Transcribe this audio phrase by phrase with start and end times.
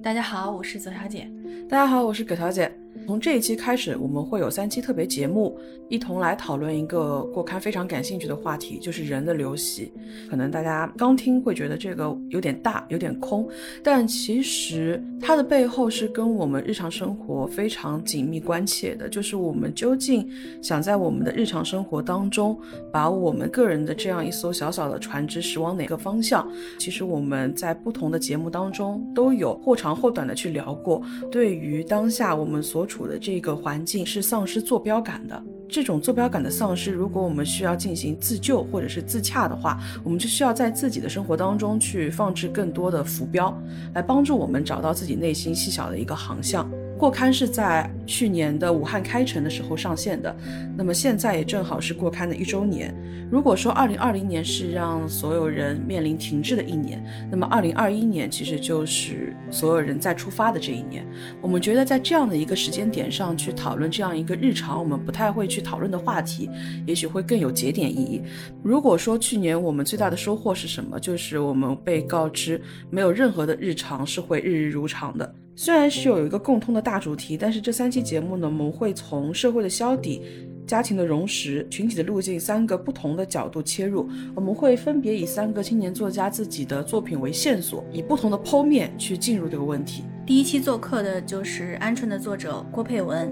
[0.00, 1.28] 大家好，我是左小姐。
[1.68, 2.70] 大家好，我是葛小姐。
[3.06, 5.56] 从这一期开始，我们会有三期特别节目，
[5.88, 9.90] 一同来讨论一个过刊非常感兴趣的话题，就是人的流徙。
[10.28, 13.48] 可能大家刚听会觉得这个有点大，有点空，
[13.82, 19.08] 但其实它的背后是跟我们日常生活非常紧密关切的。
[19.08, 20.28] 就是我们究竟
[20.60, 22.58] 想在我们的日常生活当中，
[22.92, 26.46] 把我们个人的这样一艘小小的船只驶往哪个方向？
[26.78, 31.00] 其实我们在不同的节目当中都有或长或短的去聊过。
[31.38, 43.56] 对于当下我们所处的这个环境是丧失坐标感的，这种坐标感的丧失，如果我们需要进行自救或者是自洽的话，我们就需要在自己的生活当中去放置更多的浮标，
[43.94, 46.68] 来帮助我们找到自己内心细小的一个航向。
[46.98, 50.36] 过刊是在去年的武汉开城的时候上线的，
[50.76, 52.92] 那么现在也正好是过刊的一周年。
[53.30, 61.06] 如果说二零二零年是让所有人面临停滞的一年，那么二零二一年其实就是所有人再出发的这一年。
[61.40, 66.50] 我们觉得在这样的一个时间点上去讨论这样一个日常我们不太会去讨论的话题，
[66.84, 68.22] 也许会更有节点意义。
[68.62, 72.60] 如果说去年我们最大的收获是什么，就是我们被告知
[72.90, 75.34] 没有任何的日常是会日日如常的。
[75.60, 80.22] 虽然是有一个共通的大主题，但是这三期节目呢，我们会从社会的消底、
[80.64, 84.08] 家庭的荣实、群体的路径三个不同的角度切入。
[84.36, 90.04] 我们会分别以三个青年作家自己的作品为线索，以不同的剖面去进入这个问题。
[90.24, 93.28] 第一期做客的就是《鹌鹑》的作者郭佩文。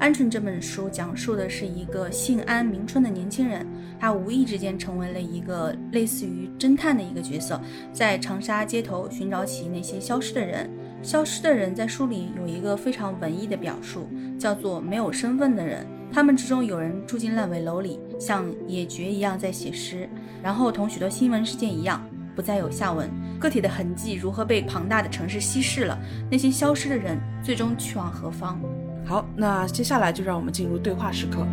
[0.00, 3.66] 鹌鹑》这本书讲述的是一个姓安名春的年轻人，
[3.98, 7.60] 他无意之间成为了一个类似于侦探的一个角色，
[7.92, 10.70] 在长沙街头寻找起那些消失的人。
[11.04, 15.86] 消失的人在书里有一个非常文艺的表述，叫做没有身份的人。
[16.10, 20.08] 他们之中有人住进烂尾楼里，像野蕨一样在写诗，
[20.42, 22.02] 然后同许多新闻事件一样，
[22.34, 23.10] 不再有下文。
[23.38, 25.98] 个体的痕迹如何被庞大的城市稀释了？
[26.30, 28.58] 那些消失的人最终去往何方？
[29.04, 31.46] 好，那接下来就让我们进入对话时刻。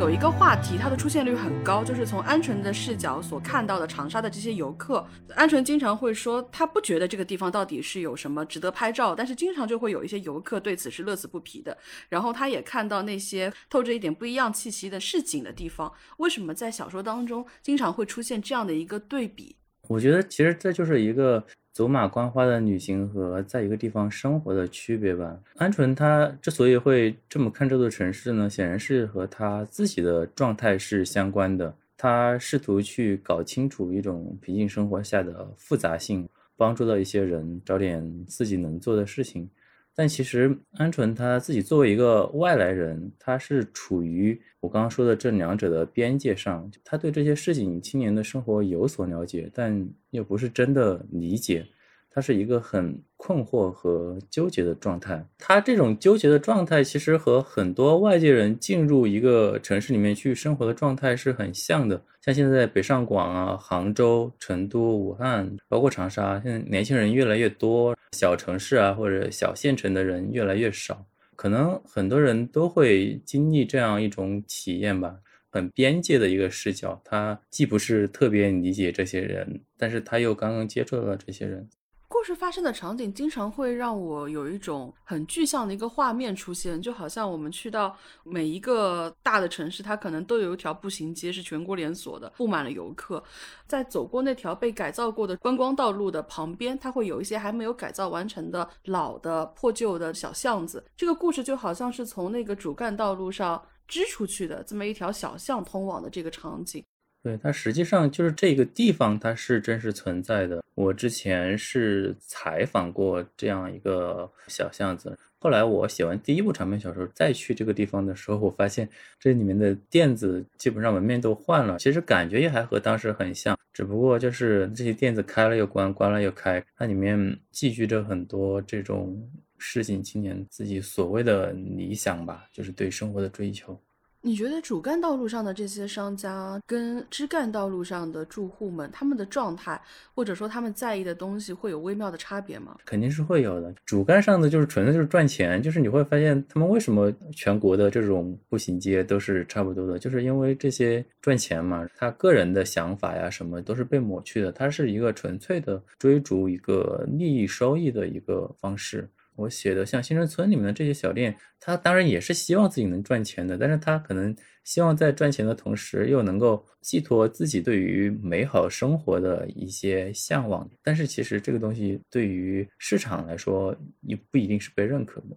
[0.00, 5.06] 有一个话题，它的出现率很高，就是从鹌鹑的视角所看到的长沙的这些游客。
[5.36, 11.76] 鹌鹑经常会说，他不觉得这个地方到底是有什么值得拍照，但是经常就会有一些游客对此是乐此不疲的。
[12.08, 15.92] 然后他也看到那些透着一点不一样气息的市井的地方。
[16.16, 19.54] 为什么在小说当中经常会出现这样的一个对比？
[19.86, 21.44] 我觉得其实这就是一个。
[21.72, 25.38] 走马观花的旅行和在一个地方生活的区别吧。
[25.58, 31.74] 鹌鹑它之所以会这么看这座城市呢，显然是和它自己的状态是相关的。
[31.96, 39.48] 它试图去搞清楚一种平静生活下的复杂性，帮助到一些人找点自己能做的事情。
[39.94, 46.70] 但其实鹌鹑它自己作为一个外来人，它是处于我刚刚说的这两者的边界上。
[46.84, 51.66] 它对这些市井青年的生活有所了解，但又不是真的理解。
[52.12, 55.24] 他是一个很困惑和纠结的状态。
[55.38, 62.02] 他这种纠结的状态，其实和很多外界人进入一个城市里面去生活的状态是很像的。
[62.20, 71.06] 像现在北上广啊、杭州、成都、武汉，包括长沙，现在年轻人越来越多，小城市啊或者小县城的人越来越少。
[71.36, 75.16] 可能很多人都会经历这样一种体验吧，
[75.48, 77.00] 很边界的一个视角。
[77.02, 81.66] 他既不是特别理解这些人，但是他又刚刚接触了这些人。
[82.12, 93.22] 故事发生的场景经常会让我有一种很具象的一个画面出现，就好像我们去到每一个大的城市，它可能都有一条步行街是全国连锁的，布满了游客。
[93.68, 100.84] 在走过那条被改造过的观光道路的旁边，它会有一些还没有改造完成的老的破旧的小巷子。
[100.96, 106.84] 这个故事就好像是从那个主干道路上支出去的这么一条小巷通往的这个场景。
[107.22, 110.62] 对它实际上就是这个地方，它是真实存在的。
[110.74, 118.88] 我之前是采访过这样一个小巷子，后来我写完第一部长篇小说，再去这个地方的时候，我发现
[119.18, 133.78] 这里面的店子基本上门面都换了，其实感觉也还和当时很像，只不过就是这些店子开了又关，关了又开，它里面寄居着很多这种市井青年自己所谓的理想吧，就是对生活的追求。
[134.22, 139.80] 你觉得主干道路上的这些商家跟支干道路上的住户们，他们的状态
[140.14, 142.76] 或者说他们在意的东西会有微妙的差别吗？
[142.84, 143.74] 肯定是会有的。
[143.86, 159.08] 主干上的就是纯粹就是赚钱，就是你会发现他们为什么全国的这种步行街都是差不多的，就是因为这些赚钱嘛，他个人的想法呀什么都是被抹去的，它是一个纯粹的追逐一个利益收益的一个方式。
[159.40, 164.34] 我写的像新生村里面的这些小店，他当然也是希望自己能赚钱的，但是他可能
[164.64, 170.68] 希望在赚钱的同时，又能够寄托自己对于美好生活的一些向往。
[170.82, 175.36] 但是其实这个东西对于市场来说，也不一定是被认可的。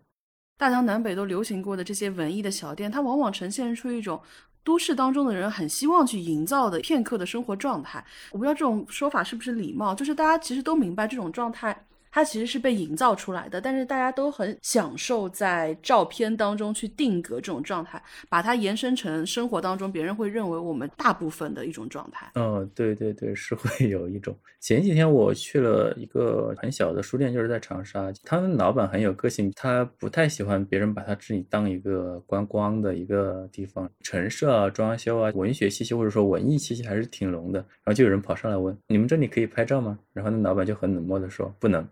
[0.57, 4.21] 大江南北都流行过的这些文艺的小店，它往往呈现出一种
[4.63, 8.05] 都市当中的人很希望去营造的片刻的生活状态。
[8.31, 11.85] 我不知道这种说法是不是礼貌，就是大家其实都明白这种状态。
[12.15, 17.99] 它其实是被营造出来的，但是大家都很享受在照片当中去定格这种状态，
[18.29, 22.31] 把它延伸成生活当中别人会认为我们大部分的一种状态。
[22.35, 24.37] 嗯，对对对，是会有一种。
[24.59, 37.57] 前几天我去了一个很小的书店，就是在长沙，他们老板很有个性，他不太喜欢别人把他这里当一个观光的一个地方，陈设啊、装修啊、文学气息或者说文艺气息还是挺浓的。
[37.59, 41.83] 然后就有人跑上来问：“你们这里可以拍照吗？”然后那老板就很冷漠的说：“不能。”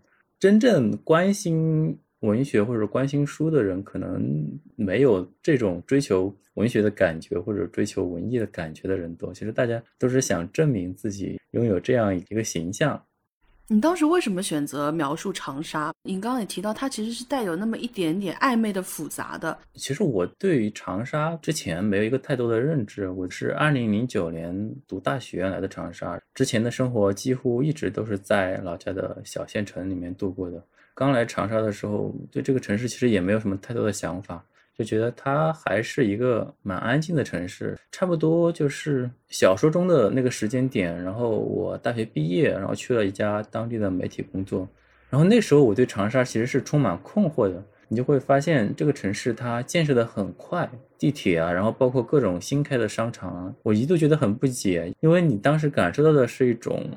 [0.42, 4.20] 真正关心文学或者关心书的人，可能
[4.74, 9.32] 没有这种追求文学的感觉或者追求文艺的感觉的人多。
[9.32, 13.00] 其实大家都是想证明自己拥有这样一个形象。
[13.72, 15.94] 你当时为什么选择描述长沙？
[16.02, 19.58] 你刚刚也提到，它其实是带有那么一点点暧昧的复杂的。
[19.72, 23.08] 其实我对于长沙之前没有一个太多的认知。
[23.08, 24.54] 我是二零零九年
[24.86, 30.62] 读大学来的长沙，之前的生活几乎一直都是在老家的小县城里面度过的。
[30.92, 34.44] 刚来长沙的时候，对这个城市其实也没有什么太多的想法。
[34.76, 40.96] 就觉得它还是一个蛮安静的城市，差不多就是小说中的那个时间点。
[41.02, 44.68] 然后我大学毕业，然后去了一家当地的媒体工作。
[45.10, 47.62] 然后那时候我对长沙其实是充满困惑的。
[47.88, 50.66] 你就会发现这个城市它建设的很快，
[50.96, 56.88] 地铁啊，然后包括各种新开的商场啊，我一度觉得很不解，因为你当时感受到的是一种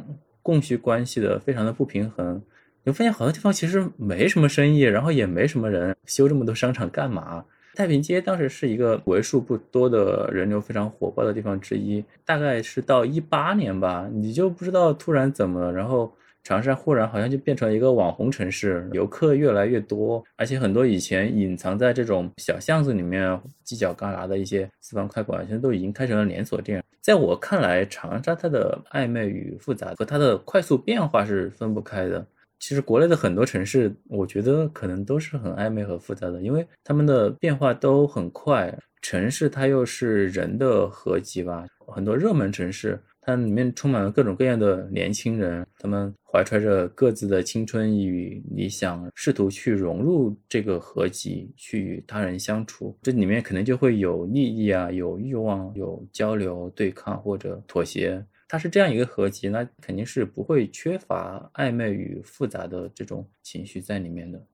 [0.42, 2.42] 供需关系的非常的不平衡。
[2.86, 7.44] 你会发现好多地方其实没什么生意，然后也没什么人，修这么多商场干嘛？
[7.76, 16.12] 太平街当时是一个为数不多的人流非常火爆的地方之一，大概是到一八年吧，你就不知道突然怎么，然后
[16.44, 23.30] 长沙忽然好像就变成了一个网红城市，游客越来越多，而且很多以前隐藏在这种小巷子里面
[23.66, 26.84] 犄角旮旯的一些私房快馆，现在都已经开成了连锁店。
[27.02, 32.26] 在我看来，长沙它的暧昧与复杂和它的快速变化是分不开的。
[32.68, 38.76] 其实国内的很多城市，我觉得可能都是很暧昧和复杂的，因为他们的变化都很快。
[39.04, 52.98] 城市它又是人的合集吧，很多热门城市，它里面充满了各种各样的年轻人，他们怀揣着各自的青春与理想，试图去融入这个合集，去与他人相处。
[53.04, 58.26] 这里面可能就会有利益啊，有欲望，有交流、对抗或者妥协。
[58.48, 64.46] 它是这样一个合集，那肯定是不会缺乏暧昧与复杂的这种情绪在里面的。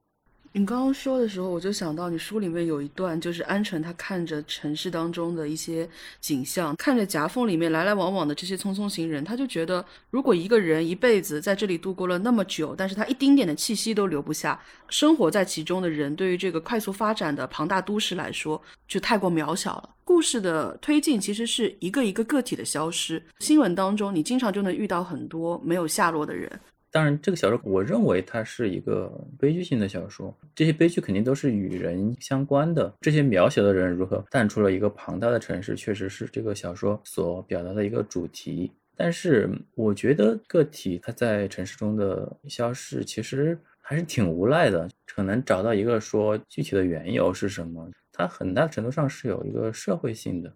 [0.53, 5.87] 你刚刚说的时候，我就想到你书里面有一段，就是安纯他看着城市当中的一些
[6.19, 14.59] 景象，看着夹缝里面来来往往的这些匆匆行人，他就觉得，如果一个人一辈子在这里度过了那么久，但是他一丁点的气息都留不下，
[14.89, 19.89] 生活在其中的人，对于这个快速发展的庞大都市来说，就太过渺小了。
[20.03, 26.51] 故事的推进其实是一个一个个体的消失，新闻当中你经常就能遇到很多没有下落的人。
[26.91, 29.09] 当然，这个小说我认为它是一个
[29.39, 32.93] 悲剧性的小说，这些悲剧肯定都是与人相关的。
[32.99, 38.69] 这些渺小的人如何淡出了一个庞大的城市，确实是这个小说所表达的一个主题。
[38.97, 44.87] 但是，我觉得个体他在城市中的消逝，其实还是挺无奈的。
[45.13, 50.53] 很难找到一个说具体的缘由是什么，它很大程度上是有一个社会性的。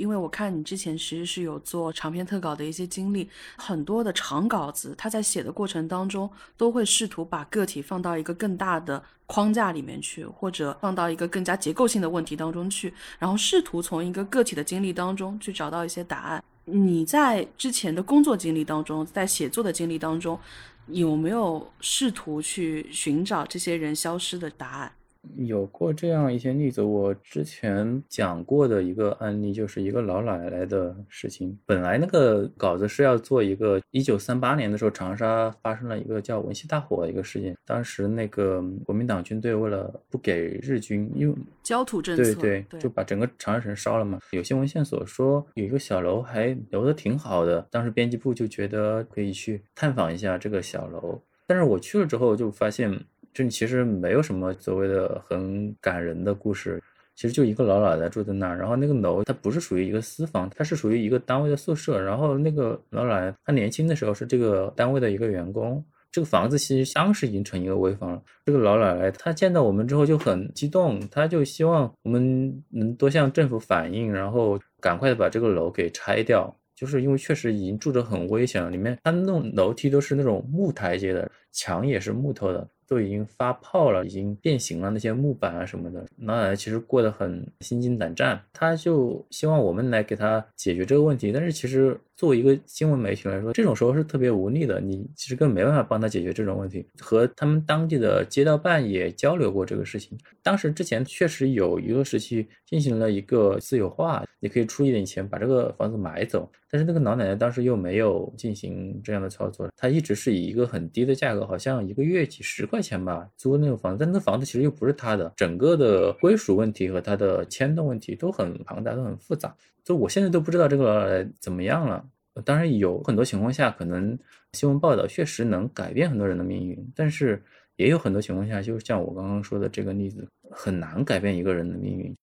[0.00, 3.28] 因为我看你之前其实是有做长篇特稿的一些经历，
[3.58, 16.42] 很多的长稿子，他在写的过程当中都会试图把个体放到一个更大的框架里面去，或者放到一个更加结构性的问题当中去，然后试图从一个个体的经历当中去找到一些答案。
[16.64, 20.38] 你在之前的工作经历当中，在写作的经历当中，
[20.86, 24.92] 有没有试图去寻找这些人消失的答案？
[25.36, 31.58] 有过这样一些例子，我之前讲过的一个案例，就是一个老奶奶的事情。
[31.66, 37.56] 本来那个稿子是要做一个一九三八年的时候，长沙发生了一个叫文夕大火的一个事件。
[37.66, 44.18] 当时那个国民党军队为了不给日军，因为焦土政策，对对，就把整个长沙城烧了嘛。
[44.30, 51.20] 有些文献所说有一个小楼还留得挺好的，当时编辑部就觉得可以去探访一下这个小楼。
[51.46, 53.04] 但是我去了之后就发现。
[53.32, 56.82] 这其实没有什么所谓的很感人的故事，
[57.14, 68.22] 其实就一个老奶奶住在那儿，然后那个楼它不是属于一个私房，它是属于一个单位的宿舍，然后那个老奶奶她年轻的时候是这个单位的一个员工，这个房子其实当时已经成一个危房了。
[68.44, 76.54] 这个老奶奶她见到我们之后就很激动，她就希望我们能多向政府反映，然后赶快的把这个楼给拆掉。
[76.74, 82.66] 就是因为确实已经住着很危险了，里面它那种楼梯都是那种木台阶的，墙也是木头的。
[82.90, 91.30] 都已经发泡了，已经变形了，那些木板啊什么的，那其实过得很心惊胆战，他就希望我们来给他解决这个问题。
[91.30, 96.86] 但是其实作为一个新闻媒体来说，这种时候是特别无力的，你其实根本没办法帮他解决这种问题。
[96.98, 112.82] 和他们当地的街道办也交流过这个事情，当时之前确实有一个时期进行了一个私有化，你可以出一点钱把这个房子买走，但是那个老奶奶当时又没有进行这样的操作，她一直是以一个很低的价格，好像一个月几十块。
[112.82, 119.56] 钱吧，租那个房子，但那房子其实又不是她的，整个的归属问题和她的迁动问题都很庞大，都很复杂。
[119.84, 122.04] 就我现在都不知道这个怎么样了。
[122.44, 124.18] 当然，有很多情况下，可能
[124.52, 127.42] 新闻报道确实能改变很多人的命运，但是
[127.76, 132.14] 也有很多情况下，就像我刚刚说的这个例子，很难改变一个人的命运。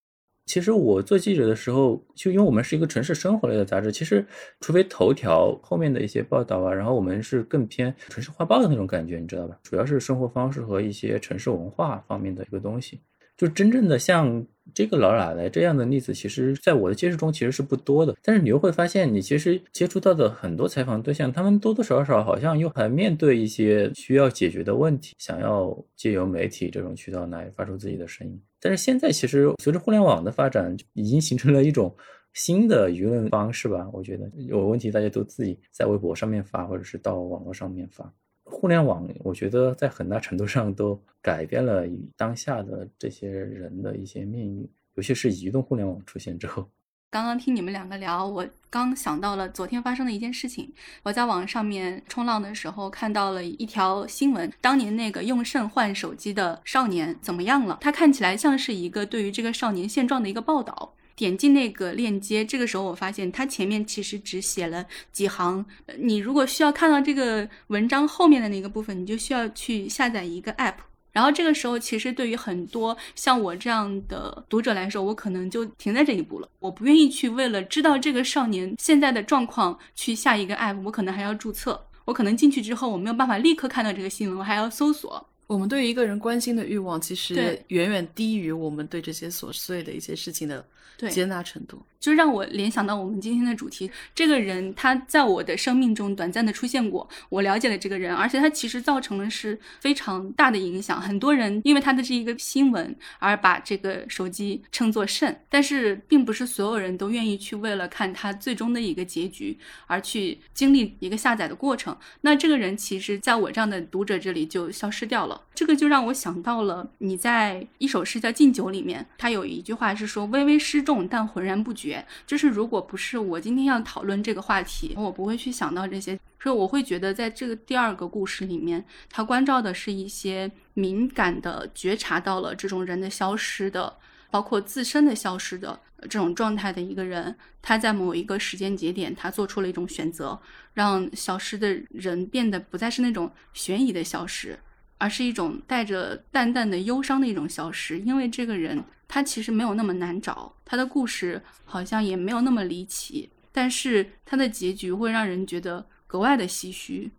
[0.45, 4.25] 其实我做记者的时候，就因为我们是一个城市生活类的杂志，其实
[4.61, 9.59] 除非头条后面的一些报道啊，然后我们是更偏城市画报的那种感觉，你知道吧？
[9.61, 13.01] 主要是生活方式和一些城市文化方面的一个东西。
[13.37, 18.15] 就真正的像这个老奶奶这样的例子，其实在我的接触中其实是不多的。
[18.21, 28.41] 但是你又会发现，你其实接触到的很多采访对象，他们多多少少好像又还面对一些需要解决的问题，想要借由媒体这种渠道来发出自己的声音。
[28.59, 31.95] 但是现在其实随着互联网的发展，已经形成了一种
[32.33, 33.87] 新的舆论方式吧？
[33.93, 38.11] 我觉得有问题大家都自己在微博上面发，或者是到网络上面发。
[38.49, 41.85] 互联网，我觉得在很大程度上都改变了
[42.15, 46.67] 当下的这些人的一些命运，尤其是移动互联网出现之后。
[47.09, 50.73] 刚刚听你们两个聊，我刚想到了昨天发生的一件事情。
[51.03, 57.77] 我在网上面冲浪的时候看到了一条新闻，当年那个用肾换手机的少年怎么样了？
[57.79, 60.93] 他看起来像是一个对于这个少年现状的一个报道。
[61.17, 65.65] 点进那个链接，这个时候我发现它前面其实只写了几行。
[65.97, 70.75] 你如果需要看到这个文章后面的那个部分，你就需要去下载一个 app。
[71.11, 76.47] 然后这个时候，其实对于很多像我这样的读者来说，我可能就停在这一步了。
[76.59, 81.83] 我不愿意去为了知道这个少年现在的状况去下一个 app，我可能还要注册。
[82.05, 85.27] 我可能进去之后，我没有办法立刻看到这个新闻，我还要搜索。
[85.47, 87.33] 我们对于一个人关心的欲望，其实
[87.69, 90.65] 远远低于我们对这些琐碎的一些事情的
[91.09, 91.81] 接纳程度。
[91.99, 101.01] 就让我联想到我们今天的主题，这个人他在我的生命中短暂的出现过，我了解了这个人，而且他其实造成了是非常大的影响。
[101.01, 111.97] 很多人因为他的这一个新闻而把这个手机称作肾，但是并不是所有人都愿意去为了看他最终的一个结局而去经历一个下载的过程。
[112.21, 115.36] 那这个人其实在我这样的读者这里就消失掉了。
[115.53, 133.97] 这个就让我想到了你在一首诗叫《敬酒》里面，他有一句话是说：“微微失重，但浑然不觉。”就是如果不是我今天要讨论这个话题，我不会去想到这些，所以我会觉得在这个第二个故事里面，他关照的是一些敏感的觉察到了这种人的消失的，
[134.29, 140.39] 包括自身的消失的这种状态的一个人，他在某一个时间节点，他做出了一种选择，
[140.73, 144.59] 让消失的人变得不再是那种悬疑的消失。
[144.97, 157.11] 而是一种带着淡淡的忧伤的一种消失，因为这个人他其实没有那么难找，他的故事好像也没有那么离奇，但是他的结局会让人觉得格外的唏嘘。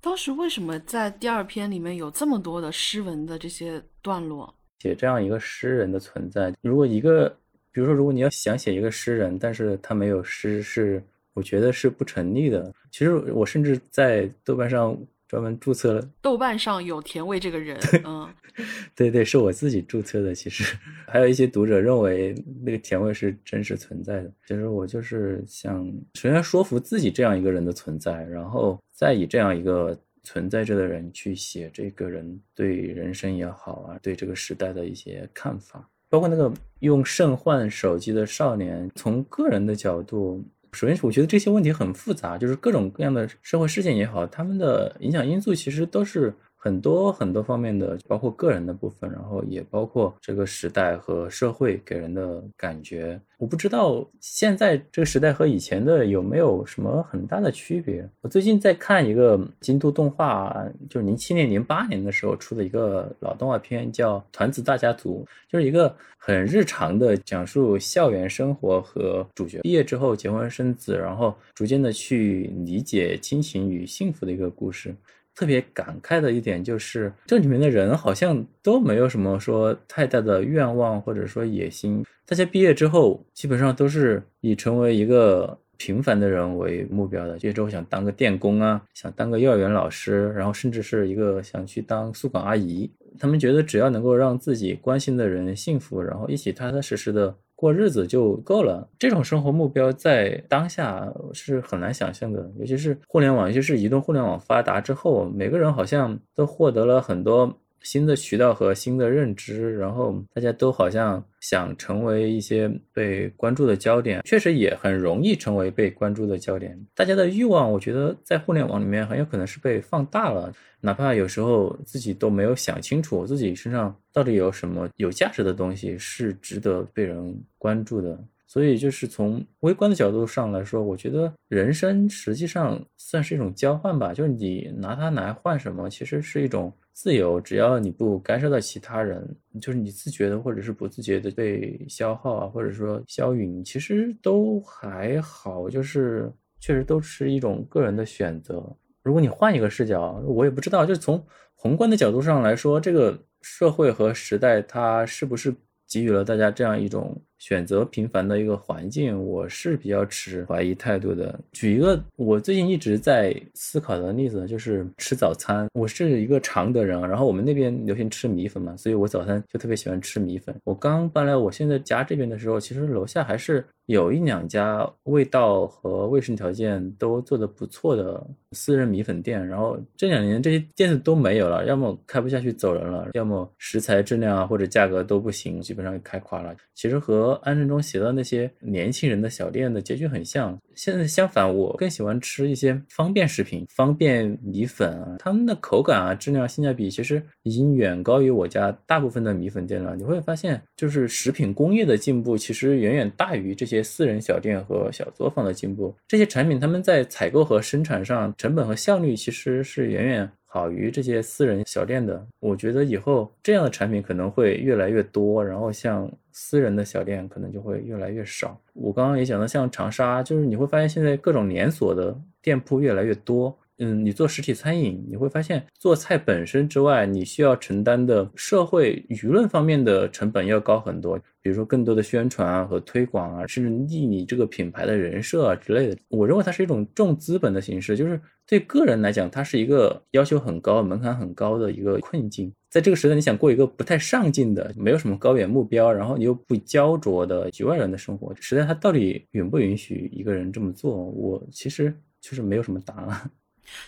[0.00, 4.52] 当时为什么在第二篇里面有这么多的诗文的这些段落？
[4.80, 7.28] 写这样一个诗人的存在，如果一个，
[7.70, 11.00] 比如说，如果你要想写一个诗人，但是他没有诗，是
[11.34, 12.74] 我觉得是不成立的。
[12.90, 14.98] 其实我甚至在豆瓣上。
[15.32, 18.28] 专门注册了，豆瓣上有田味这个人，嗯，
[18.94, 20.34] 对对，是我自己注册的。
[20.34, 20.76] 其实
[21.08, 24.30] 还有一些读者认为那个田味是真实存在的。
[24.46, 40.44] 其实我就是想首先说服自己这样一个人的存在，然后再以这样一个存在着的人去写这个人对人生也好啊，对这个时代的一些看法，包括那个用肾换手机的少年，从个人的角度。
[40.72, 46.34] 首先，我觉得这些问题很复杂，就是各种各样的社会事件也好，他们的影响因素其实都是。
[46.64, 53.20] 很多很多方面的，包括个人的部分，然后也包括这个时代和社会给人的感觉。
[53.36, 58.08] 我不知道现在这个时代和以前的有没有什么很大的区别。
[58.20, 60.56] 我最近在看一个京都动画，
[60.88, 74.94] 就是零七年、零八年的时候出的一个老动画片，叫《团子大家族》，就是一个很日常的讲述校园生活和主角毕业之后结婚生子，然后逐渐的去理解亲情与幸福的一个故事。
[75.34, 82.04] 特别感慨的一点就是，这里面的人好像都没有什么说太大的愿望或者说野心。
[82.26, 87.36] 大家毕业之后，基本上都是以成为一个平凡的人为目标的。
[87.38, 92.90] 毕业之后想当个电工啊，想当个幼儿园老师，然后甚至是一个想去当宿管阿姨。
[93.18, 97.34] 他们觉得只要能够让自己关心的人幸福，然后一起踏踏实实的。
[97.62, 116.78] 过日子就够了，这种生活目标在当下是很难想象的，尤其是互联网，尤其是移动互联网发达之后，每个人好像都获得了很多新的渠道和新的认知，然后大家都好像想成为一些被关注的焦点，确实也很容易成为被关注的焦点。
[116.94, 120.52] 大家的欲望，我觉得在互联网里面很有可能是被放大了。
[120.84, 139.26] 哪怕有时候自己都没有想清楚自己身上到底有什么有价值的东西是值得被人关注的，所以就是从微观的角度上来说，我觉得人生实际上算是一种交换吧，就是你拿它来换什么，其实是一种自由，只要你不干涉到其他人，
[139.60, 146.30] 就是你自觉的或者是不自觉的被消耗啊，或者说消陨，其实都还好，就是
[146.60, 148.64] 确实都是一种个人的选择。
[149.02, 155.54] 如果你换一个视角，我也不知道，就是从宏观的角度上来说，这个社会和时代它是不是
[155.88, 157.20] 给予了大家这样一种。
[157.42, 161.36] 选择平凡的一个环境，我是比较持怀疑态度的。
[161.50, 165.66] 举一个我最近一直在思考的例子，就是吃早餐。
[165.72, 170.54] 我是一个常德人，然后我们那边流行吃米粉嘛，所以我早餐就特别喜欢吃米粉。
[170.62, 179.44] 我刚搬来我现在家这边的时候，其实楼下还是有一两家味道和卫生条件都做得不错的私人米粉店。
[179.44, 186.54] 然后这两年这些店子都没有了，要么开不下去走人了，要么食材质量啊或者价格都不行，基本上开垮了。
[186.74, 190.58] 其实和安顺中写的那些年轻人的小店的结局很像。
[190.74, 199.94] 现在相反，我更喜欢吃一些方便食品、方便米粉啊，他们的口感啊、质量、性价比其实已经远高于我家大部分的米粉店了。
[199.94, 205.94] 你会发现，就是食品工业的进步其实远远大于这些私人小店和小作坊的进步。
[206.08, 210.30] 这些产品他们在采购和生产上成本和效率其实是远远。
[210.54, 218.60] 好于这些私人小店的，我觉得以后这样的产品可能会越来越多，然后像私人的小店可能就会越来越少。
[218.74, 223.58] 我刚刚也讲到，像长沙，就是你会发现现在各种连锁的店铺越来越多。
[223.78, 231.18] 嗯，你做实体餐饮，你会发现做菜本身之外，你需要承担的社会舆论方面的成本要高很多。
[231.40, 235.96] 比如说更多的宣传啊和推广啊，甚至立你这个品牌的人设啊之类的。
[236.10, 242.52] 我认为它是一种重资本的形式，就是对个人来讲，它是一个要求很高、门槛很高的一个困境。
[242.68, 250.96] 在这个时代，你想过一个不太上进的、没有什么高远目标，然后你又不焦灼的局外人的生活，时代它到底允不允许一个人这么做？
[250.96, 253.30] 我其实就是没有什么答案。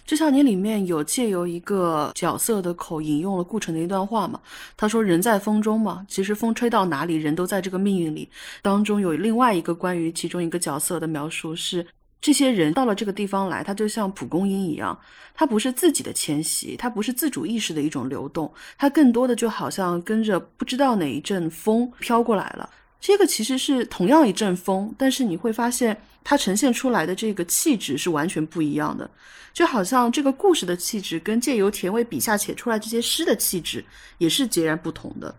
[0.06, 4.40] 这少年里面有借由一个角色的口引用了顾城的一段话嘛？
[4.76, 8.28] 他说：“人在风中嘛，其实风吹到哪里，人都在这个命运里。”
[8.62, 11.84] 当中有另外一个关于其中一个角色的描述是：
[12.24, 14.98] 这些人到了这个地方来，他就像蒲公英一样，
[15.34, 22.70] 他不是自己的迁徙，他不是自主意识的一种流动，他更多的就好像跟着不知道哪一阵风飘过来了。
[22.98, 29.10] 这个其实是同样一阵风，但是你会发现它呈现出来的这个气质是完全不一样的。
[29.52, 33.84] 就好像这个故事的气质跟借由田尾笔下写出来这些诗的气质
[34.16, 35.34] 也是截然不同的。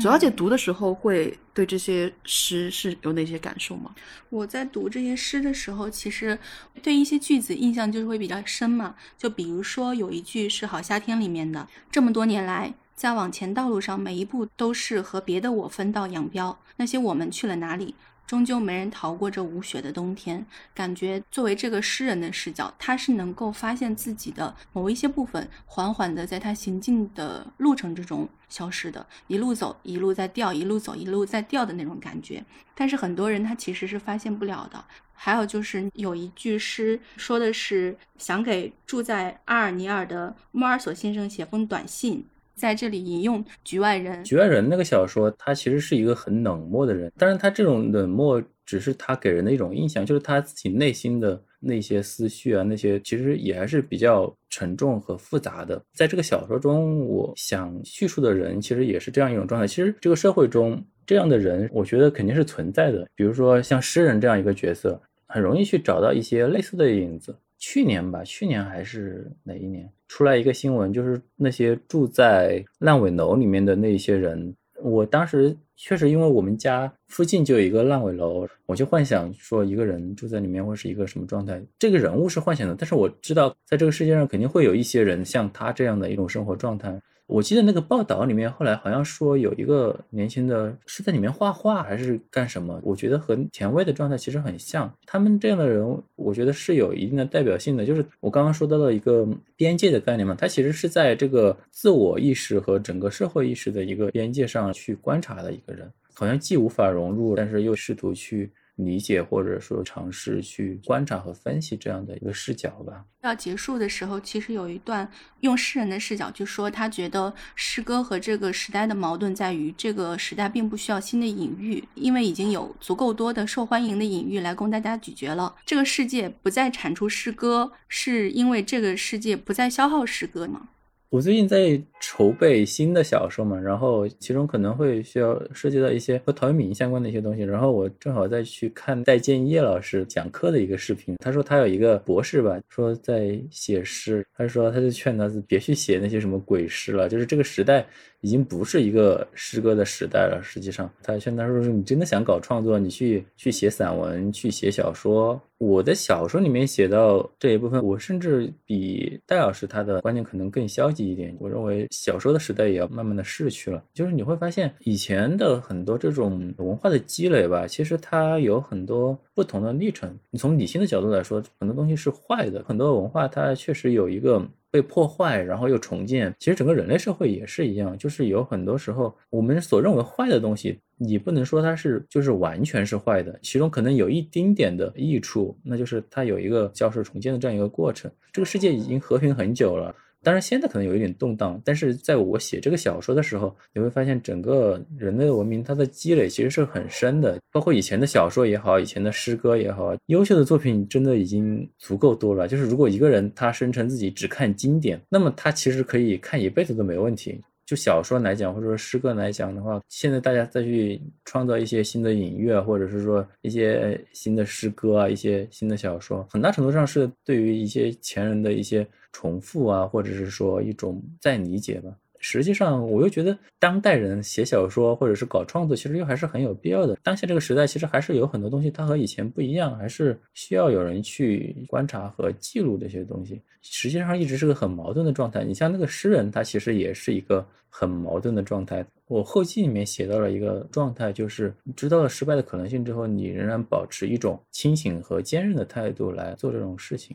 [0.00, 3.94] 左小姐读的时候会对这些诗是有哪些感受吗？
[4.28, 6.38] 我在读这些诗的时候，其实
[6.82, 8.94] 对一些句子印象就是会比较深嘛。
[9.16, 16.58] 就比如说有一句是《好夏天》里面的：“这么多年来，在往前道路上，每一步都是和别的我分道扬镳。
[16.76, 17.94] 那些我们去了哪里？”
[18.26, 20.44] 终究没人逃过这无雪的冬天。
[20.74, 32.44] 感觉作为这个诗人的视角，他是能够发现自己的某一些部分，缓缓的在他行进的路程之中消失的，一路走，一路在掉，一路走，一路在掉的那种感觉。
[32.74, 34.84] 但是很多人他其实是发现不了的。
[35.16, 42.26] 还有就是有一句诗说的是想给住在阿尔尼尔的莫尔索先生写封短信。
[42.54, 44.18] 在这里引用《局外人》。
[44.24, 55.82] 《局外人》那个小说，他其实是一个很冷漠的人，但是他这种冷漠只是他给人的一种印象，就是他自己内心的那些思绪啊，那些其实也还是比较沉重和复杂的。
[55.92, 59.66] 在这个小说中，我想叙述的人其实也是这样一种状态。
[59.66, 63.06] 其实这个社会中这样的人，我觉得肯定是存在的。
[63.14, 67.36] 比如说像诗人这样一个角色，很容易去找到一些类似的影子。
[67.58, 69.90] 去年吧，去年还是哪一年？
[70.14, 81.60] 出来一个新闻，就是那些住在烂尾楼里面的那些人，我当时确实因为我们家附近就有一个烂尾楼，我就幻想说一个人住在里面会是一个什么状态。
[81.80, 86.96] 这个人物是幻想的，但是我知道在这个世界上肯定会有一些人像他这样的一种生活状态。
[87.26, 92.78] 我记得那个报道里面，后来好像说有一个年轻的是在里面画画还是干什么？
[92.82, 94.92] 我觉得和田薇的状态其实很像。
[95.06, 97.86] 他们这样的人，我觉得是有一定的代表性的。
[97.86, 108.52] 就是我刚刚说到的一个边界的概念嘛，他其实是在这个自我意识和整个社会意识的一个边界上去观察的一个人，好像既无法融入，但是又试图去。
[108.76, 113.04] 理解或者说尝试去观察和分析这样的一个视角吧。
[113.22, 115.10] 要结束的时候，其实有一段
[115.40, 125.54] 用诗人的视角去说，他觉得诗歌和这个时代的矛盾在于，这个时代并不需要新的隐喻，因为已经有足够多的受欢迎的隐喻来供大家咀嚼了。
[125.64, 130.68] 这个世界不再产出诗歌，是因为这个世界不再消耗诗歌吗？
[131.10, 147.86] 我最近在筹备新的小说嘛，然后其中可能会需要涉及到一些和陶渊明相关的一些东西，然后我正好在去看戴建业老师讲课的一个视频，他说他有一个博士吧，说在写诗，他说他就劝他别去写那些什么鬼诗了，就是这个时代。
[148.24, 150.40] 已经不是一个诗歌的时代了。
[150.42, 161.34] 实际上，他劝他说：“是你真的想搞创作，你去去写散文，去写小说。”我的小说里面写到这一部分，我甚至比戴老师他的观念可能更消极一点。
[161.38, 163.82] 我认为小说的时代也要慢慢的逝去了。
[163.94, 170.16] 就是你会发现，以前的很多这种文化的积累吧，其实它有很多不同的历程。
[170.30, 174.46] 你从理性的角度来说，很多东西是坏的，很多文化它确实有一个。
[174.74, 176.34] 被破坏，然后又重建。
[176.36, 188.10] 其实整个人类社会也是一样，就是有很多时候，我们所认为坏的东西，你不能说它是就是完全是坏的，其中可能有一丁点的益处，那就是它有一个消失重建的这样一个过程。
[188.32, 189.94] 这个世界已经和平很久了。
[190.24, 202.48] 当然，现在可能有一点动荡，但是在我写这个小说的时候，你会发现整个人类的文明它的积累其实是很深的，包括以前的小说也好，以前的诗歌也好，优秀的作品真的已经足够多了。
[202.48, 207.38] 就是如果一个人他声称自己只看经典，那么他其实可以看一辈子都没问题。
[207.66, 221.90] 就小说来讲，或者说诗歌来讲的话，现在大家再去创造一些新的隐喻，或者是说一些新的诗歌啊，一些新的小说，很大程度上是对于一些前人的一些重复啊，或者是说一种再理解吧。
[222.26, 226.96] 实际上，我又觉得当代人写小说或者是搞创作，其实又还是很有必要的。
[227.02, 233.42] 当下这个时代，其实还是有很多东西它和以前不一样，还是需要有人去观察和记录这些东西。
[233.60, 235.44] 实际上，一直是个很矛盾的状态。
[235.44, 238.82] 你像那个诗人，他其实也是一个很矛盾的状态。
[239.06, 247.14] 我后记里面写到了一个状态，就是知道了失败的可能性之后，你仍然保持一种清醒和坚韧的态度来做这种事情。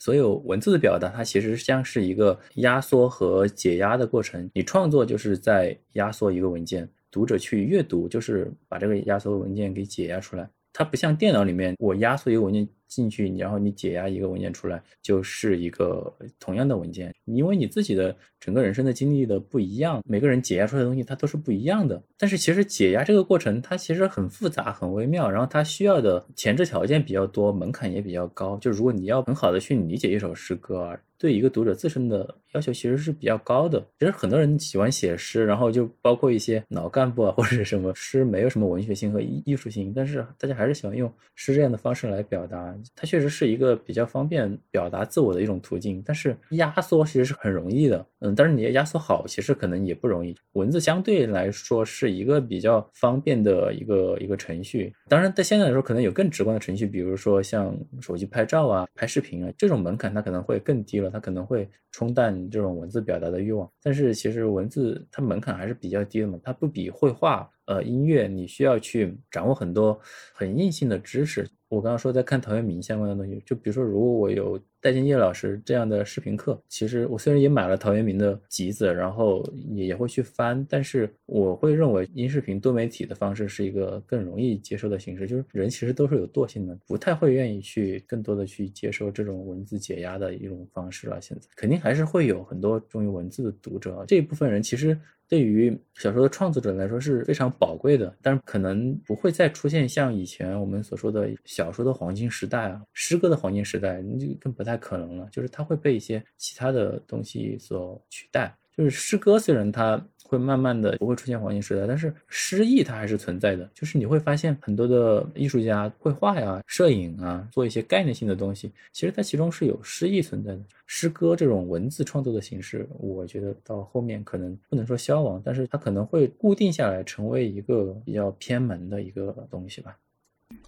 [0.00, 4.50] 所有文字的表达，它其实像是一个压缩和解压的过程。
[4.54, 10.48] 你创作就是在压缩一个文件，读者去阅读就是把这个压缩文件给解压出来。
[10.72, 12.66] 它不像电脑里面，我压缩一个文件。
[12.90, 17.10] 进去，然后你解压一个文件出来，就是一个同样的文件。
[17.24, 22.02] 因为你自己的整个人生的经历的不一样，每个人解压出来的东西它都是不一样的。
[22.18, 28.58] 但是其实解压这个过程它其实很复杂、很微妙，然后它需要的前置条件比较多，门槛也比较高。
[28.58, 33.80] 就如果你要很好的去理解一首诗歌啊，对一个读者自身的要求其实是比较高的。
[34.00, 42.74] 其实很多人喜欢写诗，然后就包括一些老干部啊或者什么诗，没有什么文学性和艺艺术性，但是大家还是喜欢用诗这样的方式来表达。
[42.94, 50.34] 它确实是一个比较方便表达自我的一种途径，但是压缩其实是很容易的，嗯，但是你要压缩好，其实可能也不容易。
[50.52, 63.70] 文字相对来说是一个比较方便的一个一个程序，当然在现在来说可能有更直观的程序，比如说像手机拍照啊、拍视频啊，这种门槛它可能会更低了，它可能会冲淡这种文字表达的欲望。
[63.82, 69.98] 但是其实文字它门槛还是比较低的嘛，它不比绘画、呃音乐，你需要去掌握很多
[70.34, 71.48] 很硬性的知识。
[71.70, 85.26] 我刚刚说在看陶渊明相关的东西，就比如说，如果我有戴建业老师这样的视频课，其实我虽然也买了陶渊明的集子，然后也也会去翻，但是我会认为音视频多媒体的方式是一个更容易接受的形式。
[85.26, 91.20] 就是人其实都是有惰性的，不太会愿意去更多的去接受这种文字解压的一种方式了。
[91.20, 94.98] 现在肯定还是会有很多忠于文字的读者，这一部分人其实。
[95.28, 105.28] 对于小说的创作者来说是非常宝贵的，但是可能不会再出现像以前我们所说的小说的黄金时代啊，诗歌的黄金时代，那就更不太太可能了。
[105.30, 108.54] 就是它会被一些其他的东西所取代。
[108.76, 110.02] 就是诗歌虽然它。
[110.30, 113.68] 会慢慢的不会出现黄金时代，但是诗意它还是存在的。
[113.74, 120.60] 就是你会发现很多的艺术家绘画呀、摄影啊，做一些概念性的东西，其实它其中是有诗意存在的。
[120.86, 129.98] 诗歌这种文字创作的形式，我觉得到后面可能不能说消亡，但是它可能会固定下来，成为一个比较偏门的一个东西吧。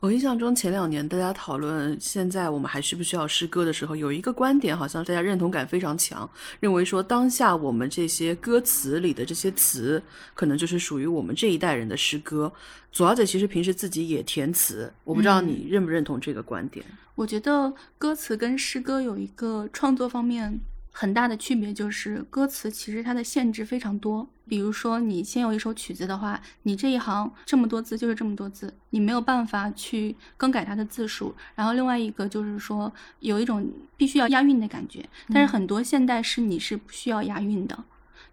[0.02, 10.02] 我印象中，前两年大家讨论现在我们还需不需要诗歌的时候，有一个观点，好像大家认同感非常强，认为说当下我们这些歌词里的这些词，
[10.34, 12.52] 可能就是属于我们这一代人的诗歌。
[12.90, 16.84] 左小姐其实平时自己也填词，我不知道你认不认同这个观点。
[17.14, 20.60] 我觉得歌词跟诗歌有一个创作方面
[20.92, 24.28] 很大的区别，就是歌词其实它的限制非常多。
[24.46, 31.34] 比如说，你先有一首曲子的话，你这一行这么多字就是这么多字，你没有办法去更改它的字数。
[31.54, 37.84] 然后另外一个就是说，有一种必须要押韵的感觉，但是很多现代诗你是不需要押韵的，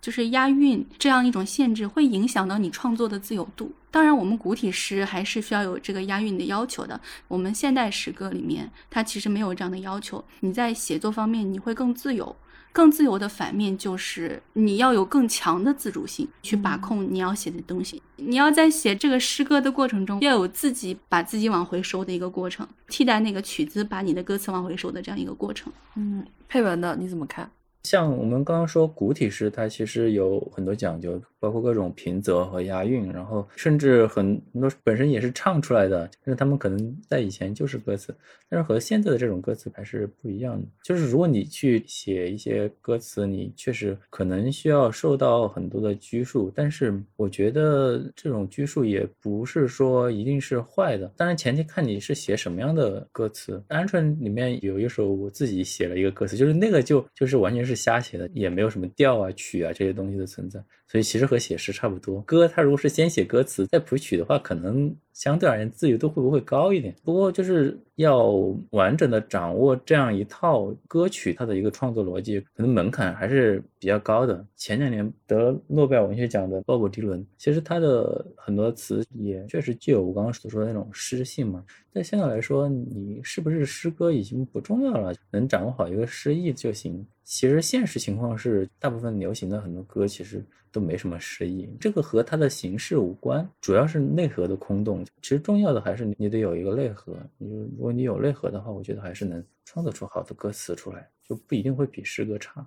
[0.02, 3.72] 就是押韵这样一种限制会影响到你创作的自由度。
[3.92, 7.00] 当然，我们古体诗还是需要有这个押韵的要求的。
[7.28, 10.24] 我们现代诗歌里面，它其实没有这样的要求。
[10.42, 12.36] 你在写作方面，你会更自由。
[12.72, 18.02] 更自由的反面就是你要有更强的自主性去把控你要写的东西。
[18.18, 25.72] 你要在写这个诗歌的过程中，要有自己把自己往回收的一个过程，替代那个曲子把你的歌词往回收的这样一个过程。
[25.96, 27.50] 嗯，配文的你怎么看？
[27.84, 38.14] 像我们刚刚说古体诗，它其实有很多讲究，包括各种平仄和押韵，然后甚至很多本身也是唱出来的，但是他们可能在以前就是歌词，
[38.50, 40.68] 但是和现在的这种歌词还是不一样的。
[40.84, 51.10] 就是如果你去写一些歌词，你确实可能需要受到很多的拘束，但是我觉得这种拘束也不是说一定是坏的。
[51.16, 53.64] 当然前提看你是写什么样的歌词。
[53.70, 57.79] 鹌鹑里面有一首我自己写了一个歌词，就是那个就就是完全是。
[57.80, 62.22] 瞎写的，也没有什么调啊、曲啊这些东西的存在，所以其实和写诗差不多。
[62.22, 66.96] 歌它如果是先写歌词再谱曲的话，可能相对而言自由度会不会高一点？
[67.04, 68.32] 不过就是要
[68.72, 74.46] 完整的掌握这样一套歌曲它的一个创作逻辑，可能门槛还是比较高的。
[74.56, 81.66] 前两年得诺贝尔文学奖的鲍勃迪伦，其实他的很多词也确实具有我刚刚所说的那种诗性嘛。
[81.92, 87.06] 但现在来说，你是不是诗歌已经不重要了，能掌握好一个诗意就行。
[87.26, 95.06] 其实现实情况是，大部分流行的很多歌其实都没什么诗意，这个和它的形式无关，主要是内核的空洞。
[95.22, 102.66] 其实重要的还是你得有一个内核，你如果你有内核的话，我觉得还是能创作出好的歌词出来，就不一定会比诗歌差。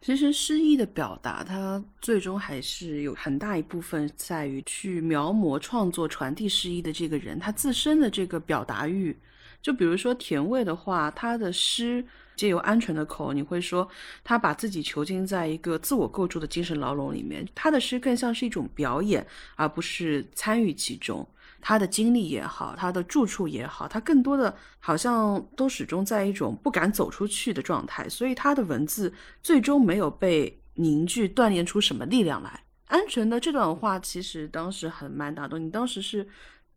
[0.00, 9.16] 其实诗意的表达，它最终还是有很大一部分在于去描摹、创作、传递诗意的这个人他自身的这个表达欲。
[9.60, 12.04] 就比如说田味的话，他的诗。
[12.38, 13.86] 借由安全的口，你会说
[14.22, 17.44] 他把自己囚禁在一个自我构筑的精神牢笼里面。
[17.52, 21.26] 他的诗更像是一种表演，而不是参与其中。
[21.60, 28.08] 他的经历也好，他的住处也好，他更多的好像都始终在一种不敢走出去的状态。
[28.08, 32.62] 所以他的文字最终没有被凝聚、锻炼出什么力量来。
[32.86, 35.68] 安全的这段话其实当时很蛮打动你。
[35.68, 36.26] 当时是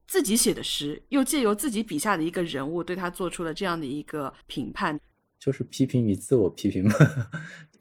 [0.08, 5.00] 自己写的诗，又借由自己笔下的一个人物，对他做出了这样的一个评判。
[5.42, 6.94] 就是批评与自我批评嘛。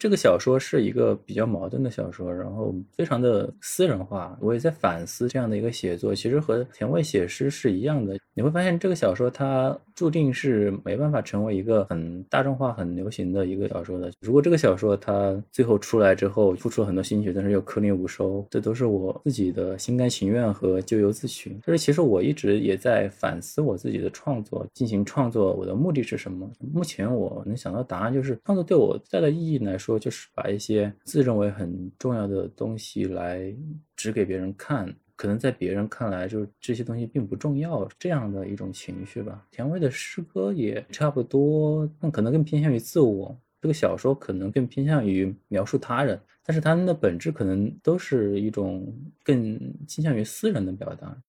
[0.01, 4.35] 这个小说是一个比较矛盾的小说，然后非常的私人化。
[4.41, 8.19] 我也在反思这样的一个写作，其实和田味写诗是一样的。
[8.33, 14.11] 你会发现，这个小说它注定是没办法成为一个很大众化、很流行的一个小说的。
[14.23, 21.55] 如果这个小说它最后出来之后，付出了很多心血，但是又颗粒无收，这都是我自己的心甘情愿和咎由自取。
[21.67, 26.51] 就是其实我一直也在反思我自己的创作，进行创作，我的目的是什么？
[26.73, 29.90] 目前我能想到答案就是，创作对我带来的意义来说。
[29.91, 33.53] 说就是把一些自认为很重要的东西来
[33.97, 39.45] 指给别人看，可能在别人看来就是这些东西并不重要，这样的一种情绪吧。
[39.51, 43.37] 田薇的诗歌也差不多，但可能更偏向于自我。
[43.61, 48.87] 这个小说可能更偏向于描述他人，但是他们的本质可能都是一种
[49.25, 51.21] 更倾向于私人的表达。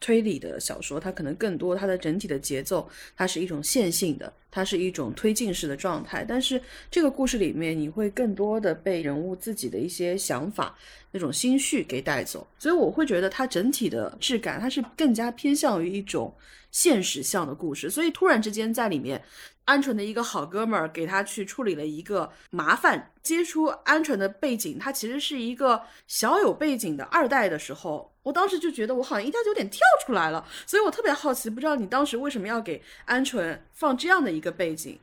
[0.00, 6.24] 推理的小说，它可能更多它的整体的节奏，它是一种线性的，它是一种推进式的状态。
[6.26, 10.76] 但是这个故事里面，你会更多的被人物自己的一些想法、
[11.12, 12.46] 那种心绪给带走。
[12.58, 16.34] 所以我会觉得它整体的质感，它是更加偏向于一种
[16.70, 17.90] 现实向的故事。
[17.90, 19.22] 所以突然之间在里面。
[19.66, 34.98] 鹌鹑的一个好哥们儿给他去处理了一个麻烦，接触鹌鹑的背景，他其实是一个小有背景的二代的时候，我当时就觉得我好像一下就有点跳出来了，所以我特别好奇，不知道你当时为什么要给鹌鹑放这样的一个背景。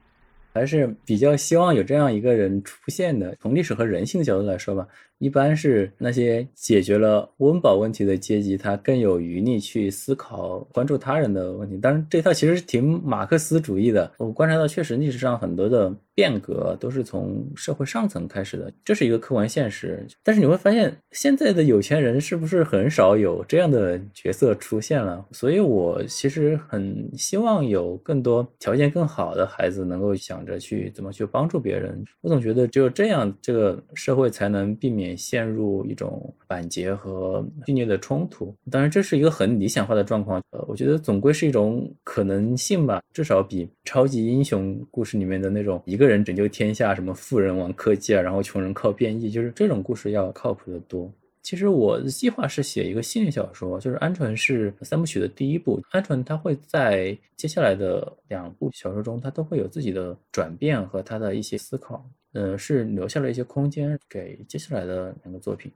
[0.53, 3.35] 还是比较希望有这样一个人出现的。
[3.41, 4.85] 从历史和人性的角度来说吧，
[5.17, 11.77] 一般是那些解决了温饱问题的阶级，他更有余力去思考、关注他人的问题。
[11.77, 14.11] 当然，这套其实挺马克思主义的。
[14.17, 20.05] 我观察到，确实历史上很多的变革都是从社会上层开始的，这是一个客观现实。
[20.21, 25.25] 但是你会发现，现在的有钱人是不是很少有这样的角色出现了？
[25.31, 32.03] 所以我其实很希望有更多条件更好的孩子能够想着去怎么去帮助别人。
[32.21, 38.55] 我总觉得只有这样，这个社会才能避免陷入一种板结和剧烈的冲突。
[38.69, 40.39] 当然，这是一个很理想化的状况。
[40.51, 46.02] 呃，我觉得总归是一种可能性吧，至少比超级英雄故事里面的那种一个。
[46.03, 51.11] 个人拯救天下，什么富人玩科技啊，然后穷人靠变异，就是这种故事要靠谱的多。
[51.41, 65.69] 其实我的计划是写一个系列小说，就是《鹌鹑》是三部曲的第一部，《鹌鹑》它会在接下来的两部小说中，它都会有自己的转变和它的一些思考，呃，是留下了一些空间给接下来的两个作品。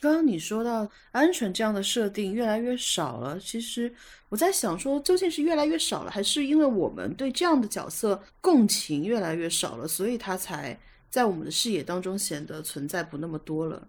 [0.00, 3.92] 刚刚你说到鹌鹑这样的设定越来越少了，其实
[4.30, 10.78] 我在想说，究竟是越来越少了，还是因为我们对这样的角色共情越来越少了，所以他才
[11.10, 13.88] 在我们的视野当中显得存在不那么多了？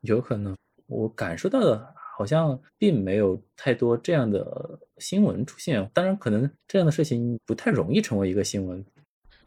[0.00, 5.90] 有可能，我感受到的好像并没有太多这样的新闻出现。
[5.92, 8.82] 当然，可能这样的事情不太容易成为一个新闻。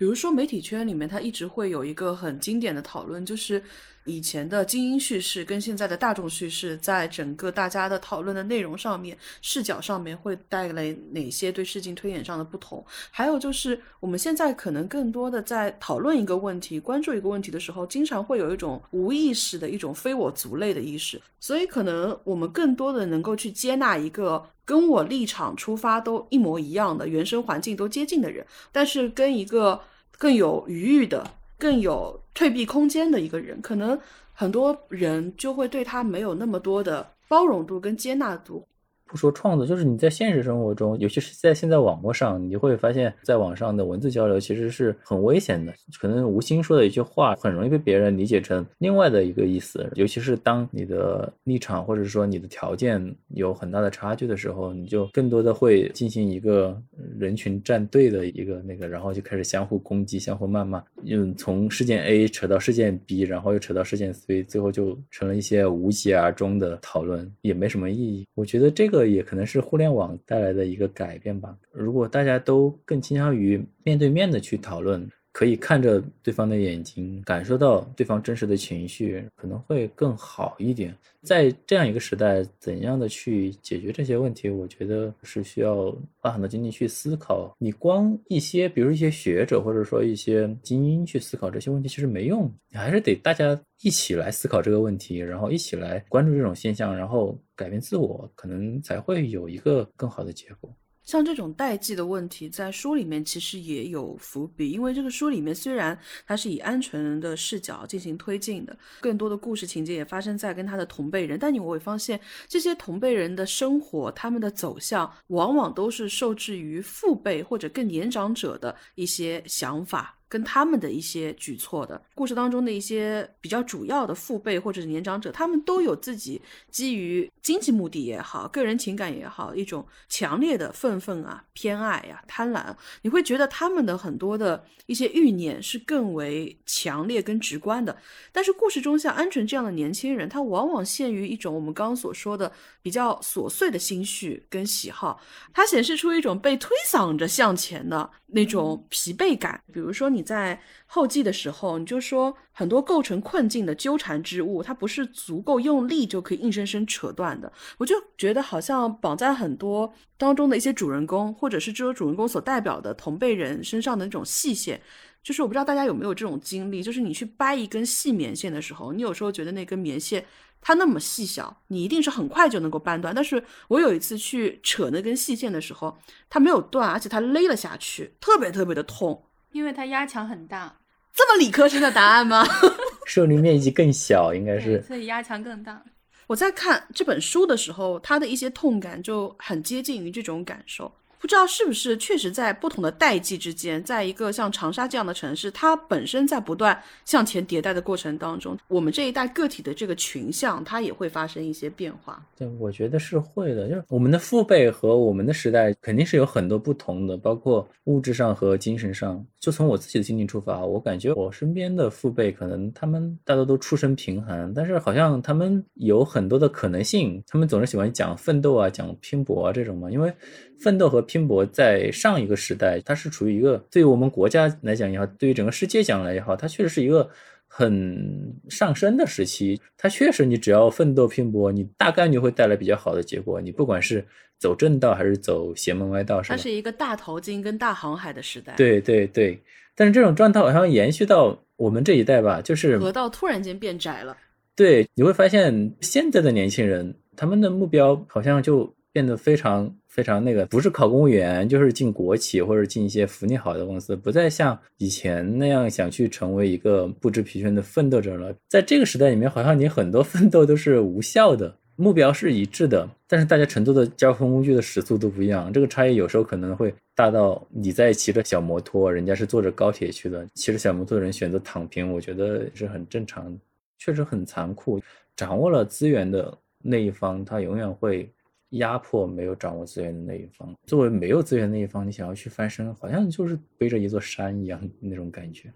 [0.01, 3.61] 比如说媒体圈里面，它一直会有一个很经典的讨论，就是。
[4.05, 12.83] 以前的精英叙事跟现在的大众叙事，在整个大家的讨论的内容上面、视角上面会带来哪些对事情推演上的不同？
[13.11, 29.79] 还有就是，我们现在可能更多的在讨论一个问题、关注一个问题的时候，经常会有一种无意识的一种非我族类的意识，所以可能我们更多的能够去接纳一个跟我立场出发都一模一样的、原生环境都接近的人，但是跟一个
[30.21, 31.25] 更有余裕的。
[31.61, 33.95] 更有退避空间的一个人，可能
[34.33, 38.67] 很多人就会对他没有那么多的包容度跟接纳度。
[39.11, 45.73] 不说创作，就是你在现实生活中，尤其是在现在网络上，你会发现，在网上的文字交流其实是很危险的。
[45.99, 49.85] 可能无心说的一句话，很容易被别人理解成另外的一个意思。
[49.95, 56.81] 尤其是当你的立场或者说你的条件有很大的差距的时候，你就更多的会进行一个
[57.19, 68.25] 人群站队的一个那个，然后就开始相互攻击、相互谩骂，嗯从事件 A 扯到事件 B，然后又扯到事件 C，最后就成了一些无疾而终的讨论，也没什么意义。
[68.35, 69.00] 我觉得这个。
[69.07, 71.57] 也可能是互联网带来的一个改变吧。
[71.71, 75.09] 如果大家都更倾向于面对面的去讨论。
[75.33, 80.93] 可以看着对方的眼睛，感受到对方真实的情绪，可能会更好一点。
[81.21, 87.55] 在这样一个时代，怎样的去解决这些问题，我觉得是需要花很多精力去思考。
[87.59, 92.51] 你光一些，比如一些学者或者说一些精英去思考这些问题，其实没用。
[92.69, 100.75] 你还是得大家一起来思考这个问题，然后一起来关注这种现象，然后改变自我，可能才会有一个更好的结果。
[101.03, 120.20] 像这种代际的问题，在书里面其实也有伏笔，因为这个书里面虽然它是以鹌鹑的视角进行推进的，更多的故事情节也发生在跟他的同辈人，但你会发现这些同辈人的生活，他们的走向往往都是受制于父辈或者更年长者的一些想法。
[120.31, 132.73] 跟他们的一些举措的故事当中的一些比较主要的父辈或者是年长者，他们都有自己基于经济目的也好，个人情感也好，一种强烈的愤愤啊、偏爱呀、贪婪。
[133.01, 137.97] 你会觉得他们的很多的一些欲念是更为强烈跟直观的。
[138.31, 142.49] 但是故事中像鹌鹑这样的年轻人，他往往陷于一种我们刚刚所说的
[142.81, 145.19] 比较琐碎的心绪跟喜好，
[145.53, 149.61] 他显示出一种被推搡着向前的那种疲惫感。
[149.71, 150.25] 比如说你。
[150.31, 157.51] 在后记的时候，你就说很多构成困境的纠缠之物，它不是足够用力就可以硬生生扯断的。
[157.77, 164.79] 我就觉得好像绑在很多当中的一些主人公，或者是这个主人公所代表的同辈人身上的那种细线，
[165.21, 170.23] 就是我不知道大家有没有这种经历，就是你去掰一根细棉线的时候，你有时候觉得那根棉线
[170.61, 173.13] 它那么细小，你一定是很快就能够掰断。
[173.13, 175.97] 但是我有一次去扯那根细线的时候，
[176.29, 179.25] 它没有断，而且它勒了下去，特别特别的痛。
[179.51, 180.77] 因为它压强很大，
[181.13, 182.45] 这么理科生的答案吗？
[183.05, 185.83] 受力面积更小，应该是，所以压强更大。
[186.27, 190.89] 我在看这本书的时候，它的一些痛感就很接近于这种感受。
[191.21, 202.25] 不知道是不是确实在不同的代际之间，在一个像长沙这样的城市，它本身在不断向前迭代的过程当中，我们这一代个体的这个群像，它也会发生一些变化。
[202.35, 209.23] 对，我觉得是会的，就是我们的父辈和我们的时代肯定是有很多不同的，包括物质上和精神上。
[209.41, 219.89] 就从我自己的经历出发，我感觉我身边的父辈可能他们大多都出身贫寒，但是好像他们有很多的可能性，他们总是喜欢讲奋斗啊、讲拼搏啊这种嘛。
[219.89, 220.13] 因为
[220.59, 227.09] 奋斗和拼搏在上一个时代，它是处于一个对于我们国家来讲也好，对于整个世界讲来也好，它确实是一个
[227.53, 229.59] 很上升的时期。
[229.77, 233.41] 它确实，你只要奋斗拼搏，你大概率会带来比较好的结果。
[233.41, 234.05] 你不管是
[234.39, 236.21] 走正道还是走邪门歪道？
[236.21, 238.53] 它是一个大淘金跟大航海的时代。
[238.55, 239.37] 对对对，
[239.75, 244.15] 但是这种状态好像延续到我们这一代吧，就是河道突然间变窄了。
[244.55, 258.33] 对，你会发现现在的年轻人，他们的目标好像就变得非常非常那个，不是考公务员，就是进国企或者进一些福利好的公司，不再像以前那样想去成为一个不知疲倦的奋斗者了。
[258.47, 261.53] 在这个时代里面，好像你很多奋斗都是无效的。
[261.75, 273.35] 目标是一致的，但是大家乘坐的交通工具的时速都不一样，这个差异有时候可能会大到你在骑着小摩托，人家是坐着高铁去的，骑着小摩托的人选择躺平，我觉得是很正常，
[273.79, 274.79] 确实很残酷。
[275.15, 278.07] 掌握了资源的那一方，他永远会
[278.51, 280.55] 压迫没有掌握资源的那一方。
[280.65, 285.53] 作为没有资源那一方，你想要去翻身，好像就是背着一座山一样那种感觉。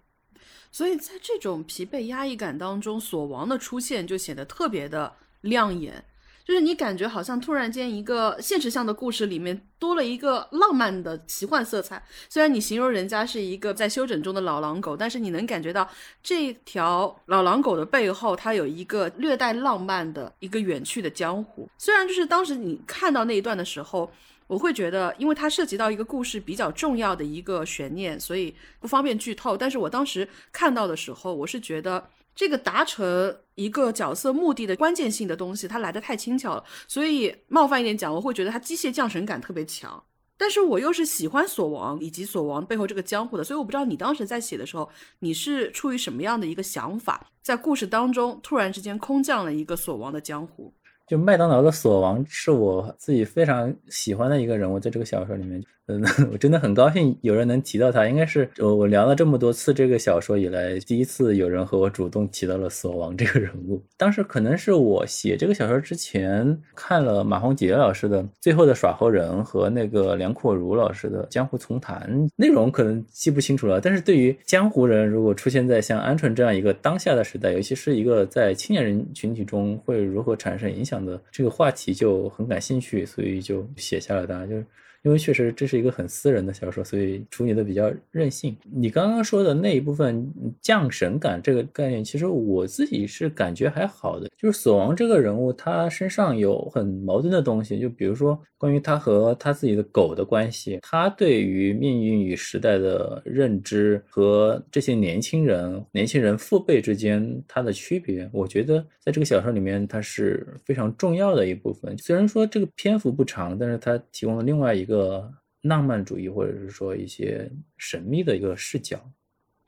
[0.70, 6.04] 所以在这种疲惫压抑感当中，锁王的出现就显得特别的亮眼。
[6.46, 12.00] 就是你感觉好像突然间一个现实向的故事里面多了一个浪漫的奇幻色彩。
[12.28, 15.90] 虽然你形容人家是一个在休整中的老狼狗，但是你能感觉到
[16.22, 21.68] 这条老狼狗的背后，它有一个略带浪漫的一个远去的江湖。
[21.78, 24.08] 虽然就是当时你看到那一段的时候，
[24.46, 29.56] 我会觉得，因为它涉及到一个故事比较重要的一个悬念，所以不方便剧透。
[29.56, 32.08] 但是我当时看到的时候，我是觉得。
[32.36, 40.00] 这个达成一个角色目的的关键性的东西，它来的太轻巧了，所以冒犯一点讲，我会觉得它机械降神感特别强。
[40.38, 44.86] 但是我又是喜欢锁王以及锁王背后这个江湖的，所以我不知道你当时在写的时候，
[45.20, 50.70] 你是出于什么样的一个想法，在故事当中突然之间空降了一个锁王的江湖。
[51.06, 63.80] 就麦当劳的锁王是我自己非常喜欢的一个人物，在这个小说里面，嗯， 我真的很高兴有人能提到他，应该是我我聊了这么多次这个小说以来，第一次有人和我主动提到了锁王这个人物。
[63.96, 73.80] 当时可能是我写这个小说之前看了马洪杰老师的《最后的耍猴人》和那个梁阔如老师的《江湖丛谈》，内容可能记不清楚了。
[73.80, 80.96] 但是对于江湖人如果出现在像鹌鹑这样一个当下的时代，尤其是一个在青年人群体中会如何产生影响？
[80.96, 84.46] 的这个话题就很感兴趣，所以就写下了它。
[84.46, 84.64] 就是
[85.06, 88.56] 因为确实这是一个很私人的小说，所以处理的比较任性。
[88.74, 90.28] 你刚刚说的那一部分
[90.60, 94.28] 降神感这个概念，其实我自己是感觉还好的。
[94.36, 111.96] 就是死亡这个人物，他身上有很矛盾的东西，就比如说关于他和他自己的狗的关系，他对于命运与时代的认知和这些年轻人、年轻人父辈之间他的区别，我觉得在这个小说里面，它是非常重要的一部分。
[111.96, 114.95] 虽然说这个篇幅不长，但是它提供了另外一个。
[114.96, 115.30] 个
[115.62, 118.98] 浪漫主义，或者是说一些神秘的一个视角。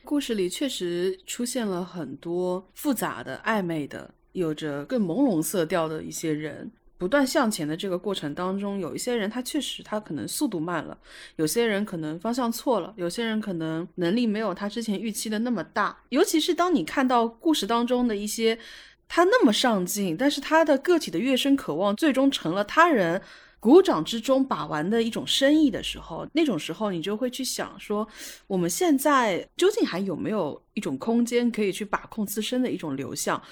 [0.04, 6.70] 故事里确实出现了很多复杂的、暧昧的、有着更朦胧色调的一些人。
[6.96, 10.98] 不断向前的这个过程当中，有一些人他确实他可能速度慢了，
[11.36, 15.96] 有些人可能方向错了，有些人可能能力没有他之前预期的那么大。
[16.08, 18.58] 尤其是当你看到故事当中的一些
[19.06, 23.22] 他那么上进，但是他的个体的跃升渴望，最终成了他人。
[23.60, 28.06] 鼓掌之中把玩的一种生意的时候，那种时候你就会去想说，
[28.46, 33.42] 我们现在究竟还有没有一种空间可以去把控自身的一种流向？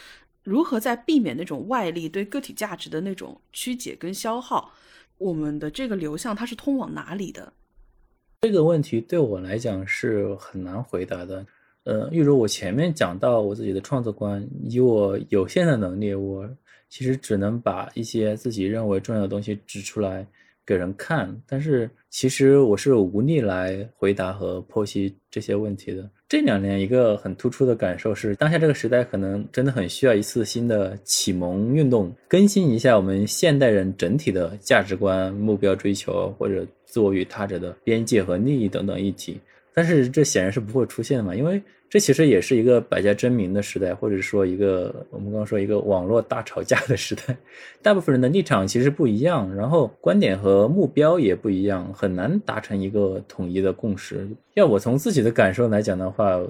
[0.44, 4.70] 如何在避免那种外力对个体价值的那种曲解跟消耗？
[5.18, 7.52] 我们的这个流向它是通往哪里的？
[8.42, 11.44] 这个问题对我来讲是很难回答的。
[11.82, 16.48] 呃，例如我前面讲到我自己的创作观，以我有限的能力，我。
[16.88, 20.26] 其实只能把一些自己认为重要的东西指出来
[20.64, 26.08] 给人看，但是其实我是无力来回答和剖析这些问题的。
[26.28, 39.40] 这两年一个很突出的感受是，当下这个时代可能真的很需要一次新的启蒙运动，更新一下我们现代人整体的价值观、目标追求或者自我与他者的边界和利益等等议题。
[39.72, 41.62] 但是这显然是不会出现的嘛，因为。
[41.88, 47.36] 这其实也是一个百家争鸣的时代，或者说一个我们刚刚说一个网络大吵架的时代。
[47.80, 54.28] 大部分人的立场其实不一样，然后观点和目标也不一样，很难达成一个统一的共识。
[54.54, 56.40] 要我从自己的感受来讲的话，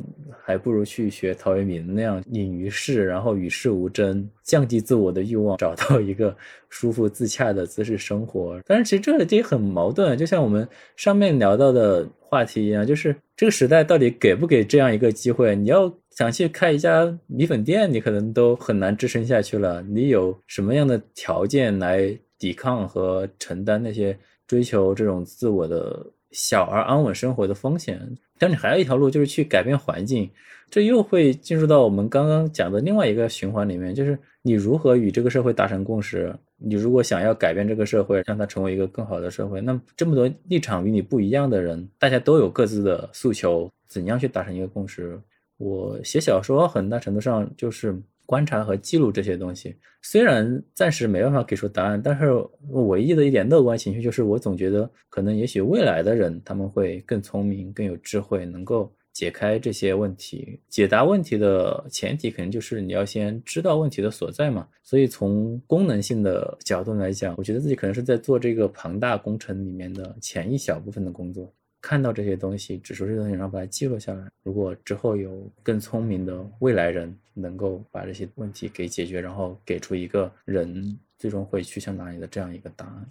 [0.43, 6.35] 还不如去学陶渊明那样隐于世，然后与世无争，降低自我的欲望，找到一个
[6.71, 8.59] 舒服自洽的姿势生活。
[8.65, 10.67] 但是其实这也很矛盾，就像我们
[10.97, 12.09] 上面聊到的。
[12.37, 15.57] 话题一样，就是这个时代到底给不给这样一个机会？
[15.57, 19.81] 你要想去开一家米粉店，你可能都很难支撑下去了。
[19.81, 24.15] 你有什么样的条件来抵抗和承担那些
[24.47, 26.05] 追求这种自我的
[26.37, 27.99] 小而安稳生活的风险？
[28.39, 30.31] 但你还有一条路，就是去改变环境。
[30.69, 36.37] 这又会进入到我们刚刚讲的另外一个循环里面，就是你如何与这个社会达成共识。
[36.59, 45.19] 你如果想要改变这个社会，让它成为一个更好的社会，那这么多立场与你不一样的人，大家都有各自的诉求，怎样去达成一个共识？
[45.57, 52.27] 我写小说很大程度上就是观察和记录这些东西，虽然暂时没办法给出答案，但是
[52.69, 58.93] 唯一的一点乐观情绪就是，我总觉得可能也许未来的人他们会更聪明、更有智慧，能够。
[59.17, 64.69] 解开这些问题，解答问题的前提肯定就是你要先知道问题的所在嘛。
[64.83, 71.51] 所以从功能性的角度来讲，我觉得自己可能是在做这个庞大工程里面的前一小部分的工作，
[71.87, 74.29] 看到这些东西，指出这些东西，然后把它记录下来。
[74.43, 83.07] 如果之后有更聪明的未来人能够把这些问题给解决，然后给出一个人最终会去向哪里的这样一个答案。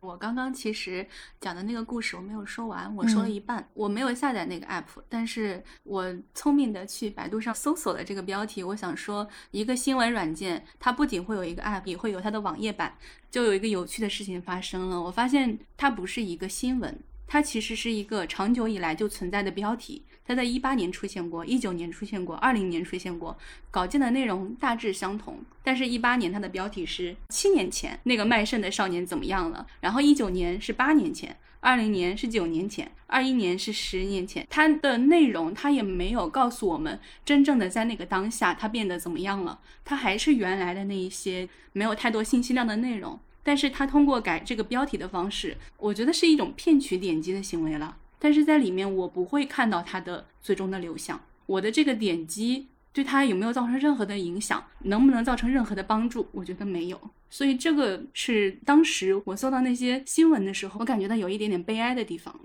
[0.00, 1.06] 我刚刚其实
[1.40, 3.66] 讲的那个故事我没有说完，我说了一半。
[3.72, 8.62] 我没有下载那个 app，但是我聪明的去百度上搜索了这个标题。
[8.62, 12.94] 我想说，一个新闻软件，它不仅会有一个 app，也会有它的网页版。
[13.30, 16.98] 就有一个有趣的事情发生了，我发现它不是一个新闻，
[17.32, 20.02] 它其实是一个长久以来就存在的标题。
[20.26, 23.38] 它在一八年出现过，一九年出现过，二零年出现过，
[23.70, 25.38] 稿件的内容大致相同。
[25.62, 29.64] 但是，一八年它的标题是七年前那个卖肾的少年怎么样了？
[29.80, 34.44] 然后，一九年是八年前，二零年是九年前，二一年是十年前。
[34.50, 43.20] 它的内容它也没有告诉我们真正的在那个当下它变得怎么样了，它还是原来的那一些没有太多信息量的内容。
[43.42, 47.96] 但是，他通过改这个标题的方式，我觉得是一种骗取点击的行为了。
[48.18, 51.18] 但是在里面，我不会看到它的最终的流向。
[51.46, 56.26] 我的这个点击对它有没有造成任何的影响，能不能造成任何的帮助？
[56.32, 57.00] 我觉得没有。
[57.30, 62.38] 所以这个是当时我搜到那些新闻的时候，我感觉到有一点点悲哀的地方。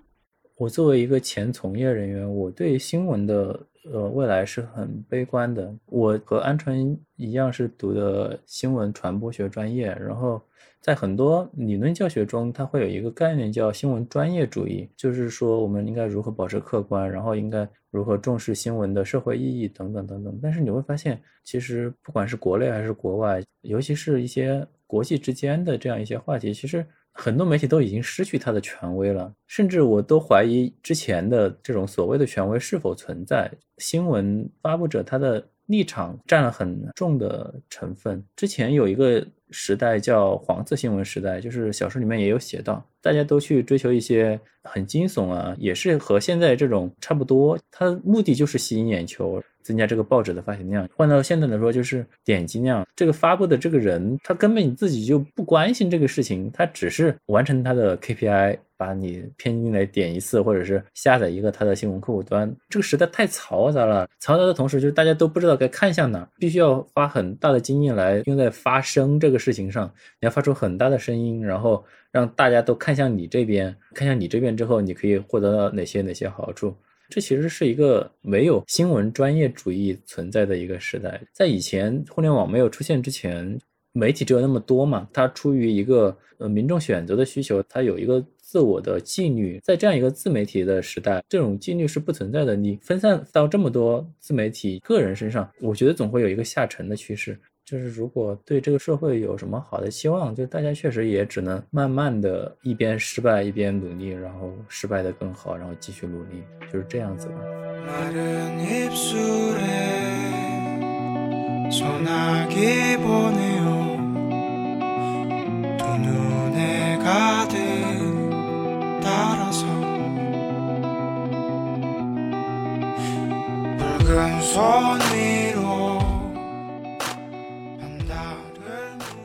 [0.55, 5.75] 我作为一个前从业人员，我对新闻的呃未来是很悲观的。
[5.87, 10.41] 我和鹌鹑一样是读的新闻传播学专业，然后。
[10.86, 20.39] 在很多理论教学中，它会有一个概念叫新闻专业主义，就是说我们应该如何保持客观，然后应该如何重视新闻的社会意义等等等等。
[20.43, 33.51] 但是你会发现，其实不管是国内还是国外，尤其是一些国际之间的这样一些话题，其实很多媒体都已经失去它的权威了，甚至我都怀疑之前的这种所谓的权威是否存在。
[33.79, 38.23] 新闻发布者他的立场占了很重的成分。
[38.36, 39.25] 之前有一个。
[39.51, 49.41] 时代叫黄色新闻时代，就是小说里面也有写到，大家都去追求一些很惊悚啊，也是和现在这种差不多，它目的就是吸引眼球。
[49.65, 52.85] 增加这个报纸的发行量，换到现在来说就是点击量。
[52.95, 62.53] 这个发布的这个人，他根本自己就不关心这个事情，他只是完成他的 KPI，把你骗进来点一次，或者是下载一个他的新闻客户端。
[62.69, 69.86] 这个时代太嘈杂了，嘈杂的同时就是大家都不知道该看向哪，必须要花很大的精力来用在发声这个事情上。
[70.19, 76.76] 你要发出很大的声音，然后让大家都看向你这边，看向你这边之后，你可以获得到哪些哪些好处。
[77.07, 81.21] 这其实是一个没有新闻专业主义存在的一个时代。
[81.32, 83.59] 在以前互联网没有出现之前，
[83.91, 88.26] 媒体只有那么多嘛，它出于一个呃民众选择的需求，它有一个
[88.56, 89.60] 自我的纪律。
[89.62, 92.56] 在这样一个自媒体的时代，这种纪律是不存在的。
[92.56, 97.38] 你分散到这么多自媒体个人身上，我觉得总会有一个下沉的趋势。
[97.66, 106.41] 就是如果对这个社会有什么好的期望，就大家确实也只能慢慢的一边失败一边努力，然后失败的更好，然后继续努力，
[106.72, 107.36] 就是这样子的。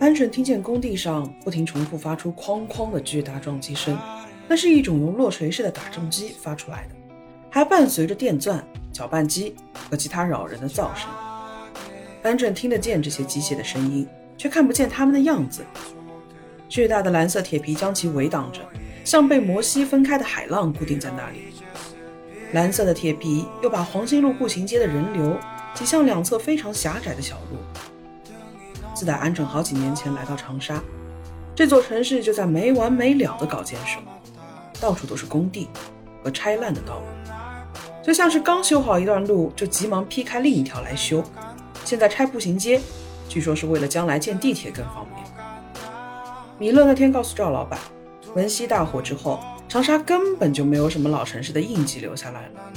[0.01, 3.97] 鹌鹑听见工地上不停重复发出哐哐的巨大撞击声，
[4.49, 6.95] 那是一种用落锤式的打重机发出来的，
[7.51, 8.61] 还伴随着电钻、
[8.93, 9.55] 搅拌机
[9.89, 11.09] 和其他扰人的噪声。
[12.25, 15.65] 鹌鹑听得见这些机械的声音，却看不见它们的样子。
[16.69, 18.61] 巨大的蓝色铁皮将其围挡着，
[19.05, 21.50] 像被摩西分开的海浪固定在那里。
[22.53, 25.37] 蓝色的铁皮又把黄金路步行街的人流
[25.73, 27.59] 挤向两侧非常狭窄的小路。
[28.95, 30.83] 自打鹌鹑好几年前来到长沙，
[31.55, 34.01] 这座城市就在没完没了的搞建设，
[34.81, 35.69] 到处都是工地，
[36.25, 37.05] 和拆烂的道路，
[38.03, 41.23] 就像是刚修好一段路就急忙劈开另一条来修。
[41.85, 42.81] 现在拆步行街，
[43.29, 45.27] 据说是为了将来建地铁更方便。
[46.59, 47.79] 米勒那天告诉赵老板，
[48.35, 49.41] 文熙大火之后，
[49.71, 52.73] 长沙根本就没有什么老城市的印记留下来了。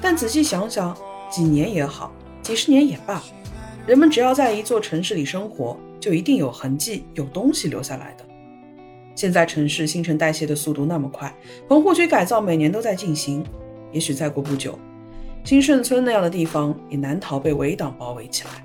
[0.00, 0.96] 但仔细想想，
[1.30, 2.10] 几年也好，
[2.42, 3.22] 几十年也罢，
[3.86, 8.24] 人们只要在一座城市里生活，就一定有痕迹、有东西留下来的。
[9.14, 11.30] 现在城市新陈代谢的速度那么快，
[11.68, 13.44] 棚户区改造每年都在进行，
[13.92, 14.78] 也许再过不久，
[15.44, 18.64] 新顺村那样的地方也难逃被围挡包围起来，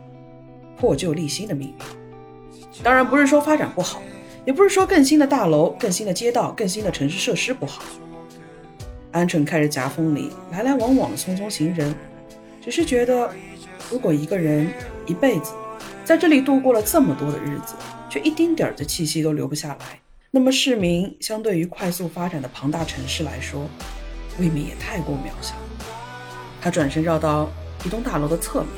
[0.78, 2.82] 破旧立新的命运。
[2.82, 4.02] 当然不是说发展不好。
[4.46, 7.84] 也不是说更新的大楼、更新的街道、更新的城市设施不好。
[9.12, 11.96] 鹌鹑看着夹缝里来来往往的匆匆行人，
[12.64, 13.30] 只是觉得，
[13.90, 14.68] 如果一个人
[15.08, 15.54] 一辈子
[16.04, 17.74] 在这里度过了这么多的日子，
[18.10, 23.68] 却一丁点儿的气息都留不下来，那么市民相对于快速发展的庞大城市来说，
[24.38, 25.56] 未免也太过渺小。
[26.62, 27.50] 他转身绕到
[27.84, 28.70] 一栋大楼的侧面，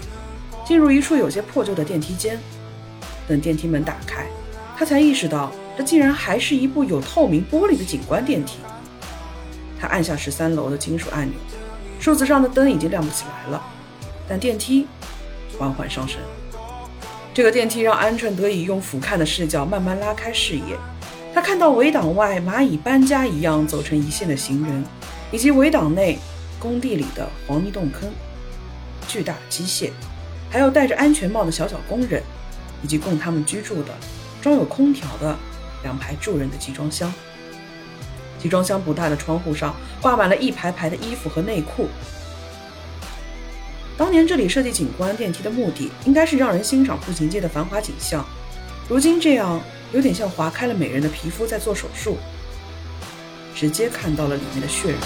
[0.65, 2.39] 进入一处有些破旧的电梯间，
[3.27, 4.27] 等电梯门打开。
[4.77, 8.59] 他才意识到，这竟然还是一部有透明玻璃的景观电梯。
[9.79, 11.35] 他按下十三楼的金属按钮，
[11.99, 13.61] 数字上的灯已经亮不起来了，
[14.29, 14.85] 但电梯
[15.57, 16.19] 缓缓上升。
[17.33, 20.77] 这个电梯让鹌鹑得以用俯瞰的视角慢慢拉开视野。
[21.33, 24.83] 他看到围挡外蚂蚁搬家一样走成一线的行人，
[25.31, 26.19] 以及围挡内
[26.59, 28.07] 工地里的黄泥洞坑、
[29.07, 29.89] 巨大机械，
[30.51, 32.21] 还有戴着安全帽的小小工人，
[32.83, 33.91] 以及供他们居住的。
[34.41, 35.35] 装有空调的
[35.83, 37.11] 两排住人的集装箱，
[38.39, 41.87] 集装箱不大的窗户上挂满了一排排的衣服和内裤。
[43.97, 48.23] 当年这里设计景观电梯的目的，应该是让人欣赏步行街的繁华景象。
[48.87, 49.59] 如今这样，
[49.91, 52.17] 有点像划开了美人的皮肤在做手术，
[53.55, 54.97] 直接看到了里面的血肉。